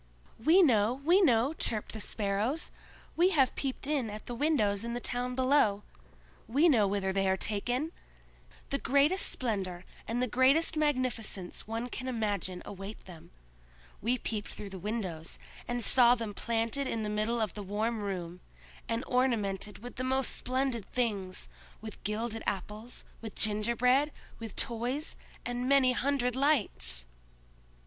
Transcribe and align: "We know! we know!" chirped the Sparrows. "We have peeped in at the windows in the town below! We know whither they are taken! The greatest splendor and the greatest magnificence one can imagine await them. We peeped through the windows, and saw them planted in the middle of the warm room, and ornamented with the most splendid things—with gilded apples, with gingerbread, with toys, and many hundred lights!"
"We 0.43 0.63
know! 0.63 0.93
we 0.95 1.21
know!" 1.21 1.53
chirped 1.53 1.91
the 1.93 1.99
Sparrows. 1.99 2.71
"We 3.15 3.29
have 3.37 3.53
peeped 3.53 3.85
in 3.85 4.09
at 4.09 4.25
the 4.25 4.33
windows 4.33 4.83
in 4.83 4.93
the 4.93 4.99
town 4.99 5.35
below! 5.35 5.83
We 6.47 6.67
know 6.67 6.87
whither 6.87 7.13
they 7.13 7.29
are 7.29 7.37
taken! 7.37 7.91
The 8.71 8.79
greatest 8.79 9.29
splendor 9.29 9.85
and 10.07 10.19
the 10.19 10.25
greatest 10.25 10.75
magnificence 10.75 11.67
one 11.67 11.87
can 11.87 12.07
imagine 12.07 12.63
await 12.65 13.05
them. 13.05 13.29
We 14.01 14.17
peeped 14.17 14.49
through 14.49 14.71
the 14.71 14.79
windows, 14.79 15.37
and 15.67 15.83
saw 15.83 16.15
them 16.15 16.33
planted 16.33 16.87
in 16.87 17.03
the 17.03 17.07
middle 17.07 17.39
of 17.39 17.53
the 17.53 17.61
warm 17.61 17.99
room, 17.99 18.39
and 18.89 19.03
ornamented 19.05 19.83
with 19.83 19.97
the 19.97 20.03
most 20.03 20.35
splendid 20.35 20.91
things—with 20.91 22.03
gilded 22.03 22.41
apples, 22.47 23.03
with 23.21 23.35
gingerbread, 23.35 24.11
with 24.39 24.55
toys, 24.55 25.15
and 25.45 25.69
many 25.69 25.91
hundred 25.91 26.35
lights!" 26.35 27.05